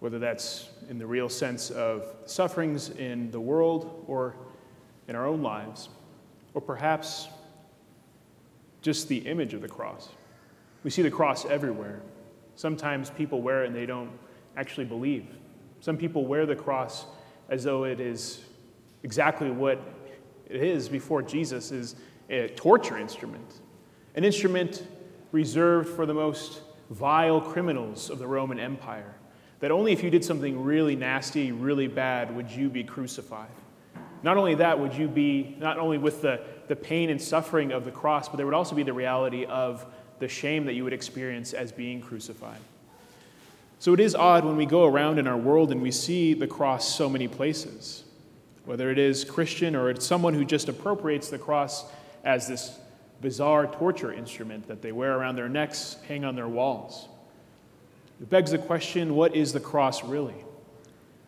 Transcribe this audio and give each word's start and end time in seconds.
whether 0.00 0.18
that's 0.18 0.68
in 0.88 0.98
the 0.98 1.06
real 1.06 1.28
sense 1.28 1.70
of 1.70 2.06
sufferings 2.26 2.90
in 2.90 3.30
the 3.30 3.40
world 3.40 4.04
or 4.06 4.34
in 5.08 5.14
our 5.14 5.26
own 5.26 5.42
lives, 5.42 5.88
or 6.54 6.60
perhaps 6.60 7.28
just 8.82 9.08
the 9.08 9.18
image 9.18 9.54
of 9.54 9.60
the 9.60 9.68
cross. 9.68 10.08
We 10.84 10.90
see 10.90 11.02
the 11.02 11.10
cross 11.10 11.44
everywhere. 11.44 12.00
Sometimes 12.56 13.10
people 13.10 13.42
wear 13.42 13.64
it 13.64 13.68
and 13.68 13.76
they 13.76 13.86
don't 13.86 14.10
actually 14.56 14.86
believe. 14.86 15.26
Some 15.80 15.96
people 15.96 16.26
wear 16.26 16.46
the 16.46 16.56
cross 16.56 17.04
as 17.48 17.64
though 17.64 17.84
it 17.84 18.00
is 18.00 18.44
exactly 19.02 19.50
what 19.50 19.80
it 20.48 20.62
is 20.62 20.88
before 20.88 21.22
Jesus 21.22 21.70
is 21.72 21.96
a 22.28 22.48
torture 22.48 22.98
instrument, 22.98 23.60
an 24.14 24.24
instrument 24.24 24.86
reserved 25.32 25.88
for 25.88 26.06
the 26.06 26.14
most 26.14 26.62
vile 26.90 27.40
criminals 27.40 28.10
of 28.10 28.18
the 28.18 28.26
Roman 28.26 28.58
Empire. 28.58 29.14
That 29.60 29.70
only 29.70 29.92
if 29.92 30.02
you 30.02 30.10
did 30.10 30.24
something 30.24 30.62
really 30.62 30.96
nasty, 30.96 31.52
really 31.52 31.86
bad, 31.86 32.34
would 32.34 32.50
you 32.50 32.68
be 32.68 32.82
crucified. 32.82 33.50
Not 34.22 34.36
only 34.36 34.54
that, 34.56 34.78
would 34.78 34.94
you 34.94 35.08
be, 35.08 35.56
not 35.58 35.78
only 35.78 35.98
with 35.98 36.22
the, 36.22 36.40
the 36.68 36.76
pain 36.76 37.10
and 37.10 37.20
suffering 37.20 37.72
of 37.72 37.84
the 37.84 37.90
cross, 37.90 38.28
but 38.28 38.36
there 38.36 38.46
would 38.46 38.54
also 38.54 38.74
be 38.74 38.82
the 38.82 38.92
reality 38.92 39.44
of 39.46 39.86
the 40.18 40.28
shame 40.28 40.66
that 40.66 40.74
you 40.74 40.84
would 40.84 40.92
experience 40.92 41.52
as 41.52 41.72
being 41.72 42.00
crucified. 42.00 42.58
So 43.78 43.94
it 43.94 44.00
is 44.00 44.14
odd 44.14 44.44
when 44.44 44.56
we 44.56 44.66
go 44.66 44.84
around 44.84 45.18
in 45.18 45.26
our 45.26 45.38
world 45.38 45.72
and 45.72 45.80
we 45.80 45.90
see 45.90 46.34
the 46.34 46.46
cross 46.46 46.94
so 46.94 47.08
many 47.08 47.28
places, 47.28 48.04
whether 48.66 48.90
it 48.90 48.98
is 48.98 49.24
Christian 49.24 49.74
or 49.74 49.88
it's 49.88 50.04
someone 50.04 50.34
who 50.34 50.44
just 50.44 50.68
appropriates 50.68 51.30
the 51.30 51.38
cross 51.38 51.86
as 52.22 52.46
this 52.46 52.78
bizarre 53.22 53.66
torture 53.66 54.12
instrument 54.12 54.68
that 54.68 54.82
they 54.82 54.92
wear 54.92 55.16
around 55.16 55.36
their 55.36 55.48
necks, 55.48 55.96
hang 56.06 56.26
on 56.26 56.36
their 56.36 56.48
walls. 56.48 57.08
It 58.20 58.28
begs 58.28 58.50
the 58.50 58.58
question 58.58 59.14
what 59.14 59.34
is 59.34 59.52
the 59.52 59.60
cross 59.60 60.04
really? 60.04 60.34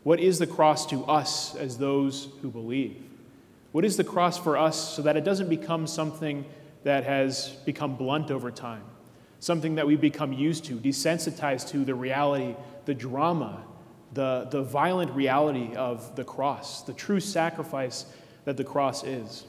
What 0.02 0.20
is 0.20 0.38
the 0.38 0.46
cross 0.46 0.86
to 0.86 1.04
us 1.04 1.54
as 1.54 1.78
those 1.78 2.28
who 2.42 2.50
believe? 2.50 2.96
What 3.70 3.84
is 3.84 3.96
the 3.96 4.04
cross 4.04 4.36
for 4.36 4.58
us 4.58 4.94
so 4.94 5.02
that 5.02 5.16
it 5.16 5.24
doesn't 5.24 5.48
become 5.48 5.86
something 5.86 6.44
that 6.84 7.04
has 7.04 7.48
become 7.64 7.96
blunt 7.96 8.30
over 8.30 8.50
time, 8.50 8.82
something 9.38 9.76
that 9.76 9.86
we 9.86 9.96
become 9.96 10.32
used 10.32 10.64
to, 10.66 10.76
desensitized 10.76 11.68
to 11.70 11.84
the 11.84 11.94
reality, 11.94 12.54
the 12.84 12.94
drama, 12.94 13.64
the, 14.12 14.48
the 14.50 14.62
violent 14.62 15.10
reality 15.12 15.74
of 15.74 16.14
the 16.16 16.24
cross, 16.24 16.82
the 16.82 16.92
true 16.92 17.20
sacrifice 17.20 18.04
that 18.44 18.56
the 18.56 18.64
cross 18.64 19.04
is? 19.04 19.46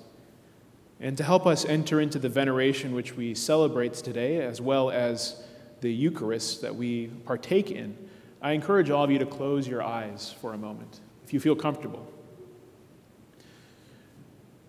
And 0.99 1.17
to 1.17 1.23
help 1.23 1.45
us 1.45 1.65
enter 1.65 1.99
into 1.99 2.19
the 2.19 2.29
veneration 2.29 2.93
which 2.93 3.17
we 3.17 3.33
celebrate 3.35 3.95
today, 3.95 4.41
as 4.41 4.61
well 4.61 4.89
as 4.89 5.43
the 5.83 5.93
Eucharist 5.93 6.61
that 6.61 6.73
we 6.73 7.07
partake 7.25 7.69
in, 7.69 7.95
I 8.41 8.53
encourage 8.53 8.89
all 8.89 9.03
of 9.03 9.11
you 9.11 9.19
to 9.19 9.25
close 9.25 9.67
your 9.67 9.83
eyes 9.83 10.33
for 10.39 10.53
a 10.53 10.57
moment, 10.57 11.01
if 11.25 11.33
you 11.33 11.41
feel 11.41 11.57
comfortable. 11.57 12.09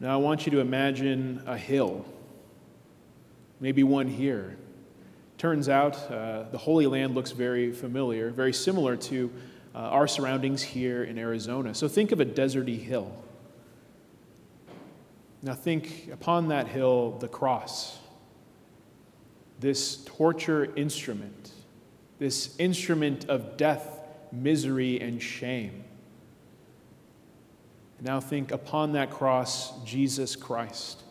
Now, 0.00 0.12
I 0.12 0.16
want 0.16 0.44
you 0.44 0.50
to 0.52 0.58
imagine 0.58 1.40
a 1.46 1.56
hill, 1.56 2.04
maybe 3.60 3.84
one 3.84 4.08
here. 4.08 4.58
Turns 5.38 5.68
out 5.68 5.96
uh, 6.10 6.46
the 6.50 6.58
Holy 6.58 6.86
Land 6.86 7.14
looks 7.14 7.30
very 7.30 7.70
familiar, 7.70 8.30
very 8.30 8.52
similar 8.52 8.96
to 8.96 9.30
uh, 9.72 9.78
our 9.78 10.08
surroundings 10.08 10.62
here 10.62 11.04
in 11.04 11.16
Arizona. 11.16 11.74
So 11.74 11.86
think 11.86 12.10
of 12.10 12.18
a 12.18 12.26
deserty 12.26 12.80
hill. 12.80 13.14
Now, 15.42 15.54
think 15.54 16.08
upon 16.12 16.48
that 16.48 16.66
hill 16.66 17.18
the 17.20 17.28
cross, 17.28 17.98
this 19.60 20.04
torture 20.04 20.72
instrument 20.76 21.44
this 22.18 22.54
instrument 22.58 23.28
of 23.28 23.56
death, 23.56 24.00
misery, 24.32 25.00
and 25.00 25.20
shame. 25.20 25.84
Now 28.00 28.20
think 28.20 28.52
upon 28.52 28.92
that 28.92 29.10
cross, 29.10 29.72
Jesus 29.84 30.36
Christ. 30.36 31.02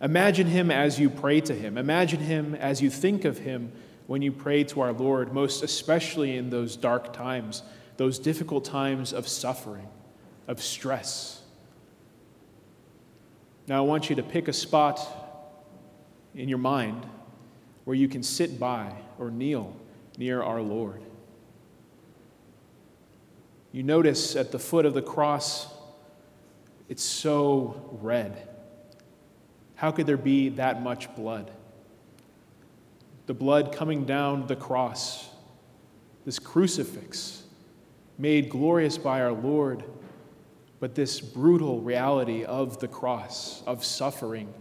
Imagine 0.00 0.48
him 0.48 0.70
as 0.70 0.98
you 0.98 1.08
pray 1.08 1.40
to 1.42 1.54
him. 1.54 1.78
Imagine 1.78 2.20
him 2.20 2.54
as 2.54 2.82
you 2.82 2.90
think 2.90 3.24
of 3.24 3.38
him 3.38 3.72
when 4.06 4.20
you 4.20 4.32
pray 4.32 4.64
to 4.64 4.80
our 4.80 4.92
Lord, 4.92 5.32
most 5.32 5.62
especially 5.62 6.36
in 6.36 6.50
those 6.50 6.76
dark 6.76 7.12
times, 7.12 7.62
those 7.96 8.18
difficult 8.18 8.64
times 8.64 9.12
of 9.12 9.28
suffering, 9.28 9.88
of 10.48 10.60
stress. 10.60 11.40
Now, 13.68 13.78
I 13.78 13.86
want 13.86 14.10
you 14.10 14.16
to 14.16 14.22
pick 14.24 14.48
a 14.48 14.52
spot 14.52 15.00
in 16.34 16.48
your 16.48 16.58
mind 16.58 17.06
where 17.84 17.96
you 17.96 18.08
can 18.08 18.22
sit 18.22 18.58
by 18.58 18.92
or 19.18 19.30
kneel 19.30 19.76
near 20.18 20.42
our 20.42 20.60
Lord. 20.60 21.02
You 23.72 23.82
notice 23.82 24.36
at 24.36 24.52
the 24.52 24.58
foot 24.58 24.84
of 24.84 24.94
the 24.94 25.02
cross, 25.02 25.66
it's 26.88 27.02
so 27.02 27.98
red. 28.02 28.48
How 29.74 29.90
could 29.90 30.06
there 30.06 30.16
be 30.16 30.50
that 30.50 30.82
much 30.82 31.14
blood? 31.16 31.50
The 33.26 33.34
blood 33.34 33.72
coming 33.72 34.04
down 34.04 34.46
the 34.46 34.56
cross, 34.56 35.28
this 36.24 36.38
crucifix 36.38 37.42
made 38.18 38.50
glorious 38.50 38.98
by 38.98 39.22
our 39.22 39.32
Lord, 39.32 39.84
but 40.78 40.94
this 40.94 41.20
brutal 41.20 41.80
reality 41.80 42.44
of 42.44 42.78
the 42.78 42.88
cross, 42.88 43.62
of 43.66 43.84
suffering, 43.84 44.52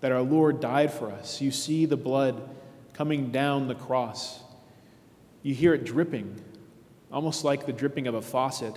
that 0.00 0.12
our 0.12 0.22
Lord 0.22 0.60
died 0.60 0.92
for 0.92 1.10
us. 1.10 1.40
You 1.40 1.50
see 1.50 1.86
the 1.86 1.96
blood 1.96 2.48
coming 2.92 3.30
down 3.30 3.68
the 3.68 3.74
cross. 3.74 4.40
You 5.42 5.54
hear 5.54 5.74
it 5.74 5.84
dripping, 5.84 6.40
almost 7.12 7.44
like 7.44 7.66
the 7.66 7.72
dripping 7.72 8.06
of 8.06 8.14
a 8.14 8.22
faucet, 8.22 8.76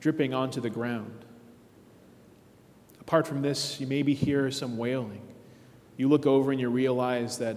dripping 0.00 0.34
onto 0.34 0.60
the 0.60 0.70
ground. 0.70 1.24
Apart 3.00 3.26
from 3.26 3.42
this, 3.42 3.80
you 3.80 3.86
maybe 3.86 4.14
hear 4.14 4.50
some 4.50 4.76
wailing. 4.76 5.22
You 5.96 6.08
look 6.08 6.26
over 6.26 6.52
and 6.52 6.60
you 6.60 6.70
realize 6.70 7.38
that 7.38 7.56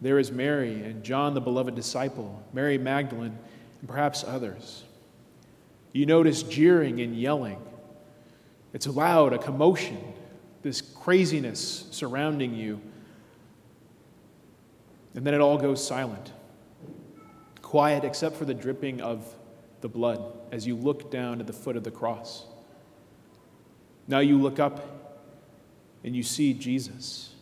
there 0.00 0.18
is 0.18 0.30
Mary 0.30 0.82
and 0.82 1.02
John, 1.02 1.34
the 1.34 1.40
beloved 1.40 1.74
disciple, 1.74 2.42
Mary 2.52 2.78
Magdalene, 2.78 3.36
and 3.80 3.88
perhaps 3.88 4.24
others. 4.24 4.84
You 5.92 6.06
notice 6.06 6.42
jeering 6.42 7.00
and 7.00 7.16
yelling. 7.16 7.60
It's 8.72 8.86
loud, 8.86 9.32
a 9.32 9.38
commotion, 9.38 9.98
this 10.62 10.80
craziness 10.80 11.86
surrounding 11.90 12.54
you. 12.54 12.80
And 15.14 15.26
then 15.26 15.34
it 15.34 15.40
all 15.40 15.58
goes 15.58 15.84
silent 15.84 16.32
quiet 17.68 18.02
except 18.02 18.34
for 18.34 18.46
the 18.46 18.54
dripping 18.54 19.02
of 19.02 19.34
the 19.82 19.88
blood 19.90 20.22
as 20.52 20.66
you 20.66 20.74
look 20.74 21.10
down 21.10 21.38
at 21.38 21.46
the 21.46 21.52
foot 21.52 21.76
of 21.76 21.84
the 21.84 21.90
cross. 21.90 22.46
Now 24.06 24.20
you 24.20 24.38
look 24.38 24.58
up 24.58 25.20
and 26.02 26.16
you 26.16 26.22
see 26.22 26.54
Jesus. 26.54 27.34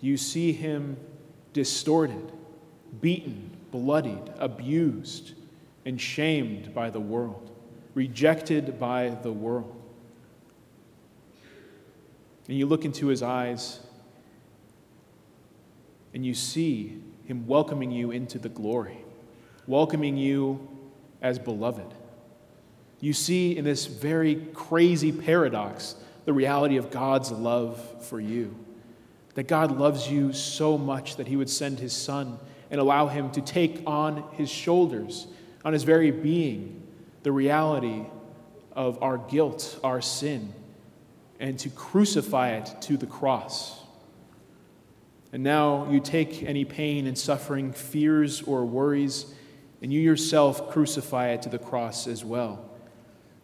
You 0.00 0.16
see 0.16 0.52
him 0.52 0.96
distorted, 1.52 2.30
beaten, 3.00 3.50
bloodied, 3.72 4.32
abused, 4.38 5.32
and 5.84 6.00
shamed 6.00 6.72
by 6.72 6.88
the 6.88 7.00
world, 7.00 7.50
rejected 7.94 8.78
by 8.78 9.08
the 9.24 9.32
world. 9.32 9.79
And 12.50 12.58
you 12.58 12.66
look 12.66 12.84
into 12.84 13.06
his 13.06 13.22
eyes 13.22 13.78
and 16.12 16.26
you 16.26 16.34
see 16.34 17.00
him 17.24 17.46
welcoming 17.46 17.92
you 17.92 18.10
into 18.10 18.40
the 18.40 18.48
glory, 18.48 18.98
welcoming 19.68 20.16
you 20.16 20.68
as 21.22 21.38
beloved. 21.38 21.94
You 22.98 23.12
see 23.12 23.56
in 23.56 23.64
this 23.64 23.86
very 23.86 24.34
crazy 24.52 25.12
paradox 25.12 25.94
the 26.24 26.32
reality 26.32 26.76
of 26.76 26.90
God's 26.90 27.30
love 27.30 28.04
for 28.08 28.18
you. 28.20 28.56
That 29.34 29.46
God 29.46 29.78
loves 29.78 30.10
you 30.10 30.32
so 30.32 30.76
much 30.76 31.18
that 31.18 31.28
he 31.28 31.36
would 31.36 31.48
send 31.48 31.78
his 31.78 31.92
son 31.92 32.36
and 32.68 32.80
allow 32.80 33.06
him 33.06 33.30
to 33.30 33.40
take 33.40 33.80
on 33.86 34.24
his 34.32 34.50
shoulders, 34.50 35.28
on 35.64 35.72
his 35.72 35.84
very 35.84 36.10
being, 36.10 36.82
the 37.22 37.30
reality 37.30 38.06
of 38.72 39.00
our 39.04 39.18
guilt, 39.18 39.78
our 39.84 40.00
sin, 40.00 40.52
and 41.40 41.58
to 41.58 41.70
crucify 41.70 42.50
it 42.50 42.70
to 42.82 42.96
the 42.96 43.06
cross. 43.06 43.80
And 45.32 45.42
now 45.42 45.90
you 45.90 45.98
take 45.98 46.42
any 46.42 46.64
pain 46.64 47.06
and 47.06 47.16
suffering, 47.16 47.72
fears 47.72 48.42
or 48.42 48.64
worries, 48.66 49.26
and 49.80 49.92
you 49.92 50.00
yourself 50.00 50.70
crucify 50.70 51.28
it 51.28 51.42
to 51.42 51.48
the 51.48 51.58
cross 51.58 52.06
as 52.06 52.24
well. 52.24 52.70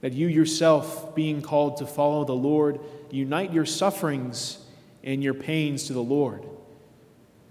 That 0.02 0.12
you 0.12 0.26
yourself, 0.26 1.14
being 1.14 1.40
called 1.40 1.78
to 1.78 1.86
follow 1.86 2.24
the 2.24 2.34
Lord, 2.34 2.80
unite 3.10 3.52
your 3.52 3.64
sufferings 3.64 4.58
and 5.02 5.24
your 5.24 5.34
pains 5.34 5.84
to 5.84 5.94
the 5.94 6.02
Lord. 6.02 6.44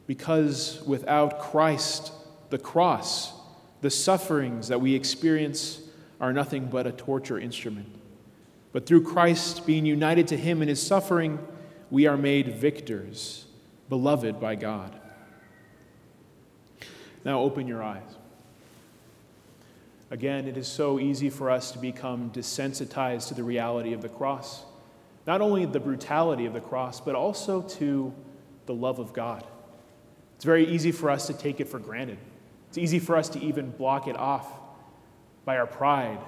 Because 0.06 0.84
without 0.86 1.40
Christ, 1.40 2.12
the 2.52 2.60
cross, 2.60 3.34
the 3.82 3.90
sufferings 3.90 4.68
that 4.68 4.80
we 4.80 4.94
experience 4.94 5.82
are 6.22 6.32
nothing 6.32 6.68
but 6.68 6.86
a 6.86 6.92
torture 6.92 7.40
instrument. 7.40 7.88
But 8.76 8.86
through 8.86 9.04
Christ 9.04 9.66
being 9.66 9.86
united 9.86 10.28
to 10.28 10.36
Him 10.36 10.62
in 10.62 10.68
His 10.68 10.86
suffering, 10.86 11.40
we 11.90 12.08
are 12.08 12.18
made 12.18 12.58
victors 12.58 13.46
beloved 13.88 14.42
by 14.42 14.56
God. 14.56 14.94
Now 17.24 17.40
open 17.40 17.70
your 17.70 17.82
eyes. 17.82 18.18
Again, 20.12 20.46
it 20.46 20.58
is 20.58 20.68
so 20.68 21.00
easy 21.00 21.30
for 21.30 21.50
us 21.50 21.72
to 21.72 21.78
become 21.78 22.32
desensitized 22.32 23.30
to 23.30 23.34
the 23.34 23.46
reality 23.46 23.94
of 23.94 24.02
the 24.02 24.10
cross. 24.10 24.66
Not 25.26 25.40
only 25.40 25.66
the 25.66 25.80
brutality 25.80 26.46
of 26.46 26.52
the 26.52 26.60
cross, 26.60 27.00
but 27.00 27.16
also 27.16 27.62
to 27.62 28.14
the 28.66 28.74
love 28.74 29.00
of 29.00 29.14
God. 29.14 29.46
It's 30.36 30.44
very 30.44 30.68
easy 30.68 30.92
for 30.92 31.10
us 31.10 31.28
to 31.28 31.34
take 31.34 31.62
it 31.62 31.70
for 31.70 31.80
granted. 31.80 32.18
It's 32.68 32.78
easy 32.78 33.00
for 33.00 33.16
us 33.16 33.30
to 33.30 33.40
even 33.40 33.72
block 33.72 34.10
it 34.10 34.18
off 34.18 34.52
by 35.46 35.58
our 35.58 35.66
pride, 35.66 36.20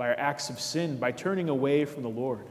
by 0.00 0.08
our 0.08 0.18
acts 0.18 0.48
of 0.48 0.58
sin, 0.58 0.96
by 0.96 1.12
turning 1.12 1.50
away 1.50 1.84
from 1.84 2.02
the 2.02 2.08
Lord. 2.08 2.46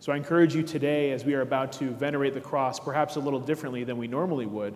So 0.00 0.10
I 0.10 0.16
encourage 0.16 0.52
you 0.52 0.64
today, 0.64 1.12
as 1.12 1.24
we 1.24 1.34
are 1.34 1.42
about 1.42 1.70
to 1.74 1.90
venerate 1.90 2.34
the 2.34 2.40
cross, 2.40 2.80
perhaps 2.80 3.14
a 3.14 3.20
little 3.20 3.38
differently 3.38 3.84
than 3.84 3.98
we 3.98 4.08
normally 4.08 4.46
would, 4.46 4.74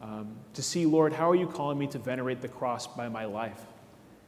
um, 0.00 0.36
to 0.54 0.62
see, 0.62 0.86
Lord, 0.86 1.12
how 1.12 1.28
are 1.28 1.34
you 1.34 1.48
calling 1.48 1.78
me 1.78 1.88
to 1.88 1.98
venerate 1.98 2.42
the 2.42 2.48
cross 2.48 2.86
by 2.86 3.08
my 3.08 3.24
life, 3.24 3.60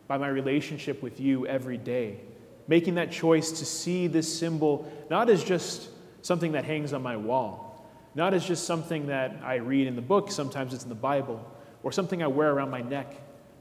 by 0.09 0.19
my 0.19 0.27
relationship 0.27 1.01
with 1.01 1.21
you 1.21 1.47
every 1.47 1.79
day? 1.79 2.19
Making 2.67 2.97
that 2.97 3.13
choice 3.13 3.53
to 3.53 3.65
see 3.65 4.09
this 4.09 4.37
symbol 4.37 4.93
not 5.09 5.31
as 5.31 5.45
just 5.45 5.91
something 6.23 6.51
that 6.51 6.65
hangs 6.65 6.93
on 6.93 7.01
my 7.01 7.17
wall, 7.17 7.89
not 8.17 8.35
as 8.35 8.45
just 8.45 8.67
something 8.67 9.07
that 9.07 9.37
I 9.45 9.55
read 9.55 9.87
in 9.87 9.95
the 9.95 10.03
book, 10.03 10.33
sometimes 10.33 10.75
it's 10.75 10.83
in 10.83 10.89
the 10.89 10.97
Bible, 10.97 11.49
or 11.85 11.93
something 11.93 12.25
I 12.25 12.27
wear 12.27 12.51
around 12.51 12.73
my 12.73 12.83
neck, 12.83 13.15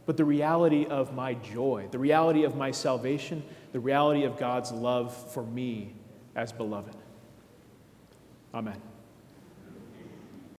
but 0.08 0.16
the 0.16 0.26
reality 0.26 0.86
of 0.86 1.14
my 1.14 1.34
joy, 1.36 1.88
the 1.92 2.00
reality 2.00 2.46
of 2.46 2.56
my 2.56 2.72
salvation, 2.72 3.44
the 3.74 3.80
reality 3.80 4.24
of 4.24 4.38
God's 4.38 4.72
love 4.72 5.14
for 5.34 5.44
me 5.44 5.94
as 6.34 6.52
beloved. 6.54 6.96
Amen. 8.54 8.82